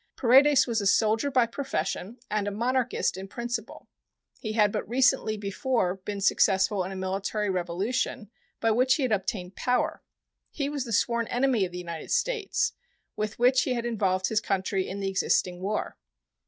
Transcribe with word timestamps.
Paredes 0.15 0.65
was 0.65 0.81
a 0.81 0.87
soldier 0.87 1.29
by 1.29 1.45
profession 1.45 2.17
and 2.31 2.47
a 2.47 2.49
monarchist 2.51 3.17
in 3.17 3.27
principle. 3.27 3.87
He 4.39 4.53
had 4.53 4.71
but 4.71 4.89
recently 4.89 5.37
before 5.37 5.97
been 5.97 6.21
successful 6.21 6.83
in 6.83 6.91
a 6.91 6.95
military 6.95 7.51
revolution, 7.51 8.31
by 8.59 8.71
which 8.71 8.95
he 8.95 9.03
had 9.03 9.11
obtained 9.11 9.55
power. 9.55 10.01
He 10.49 10.69
was 10.69 10.85
the 10.85 10.91
sworn 10.91 11.27
enemy 11.27 11.65
of 11.65 11.71
the 11.71 11.77
United 11.77 12.09
States, 12.09 12.73
with 13.15 13.37
which 13.37 13.61
he 13.61 13.75
had 13.75 13.85
involved 13.85 14.25
his 14.29 14.41
country 14.41 14.87
in 14.89 15.01
the 15.01 15.07
existing 15.07 15.61
war. 15.61 15.99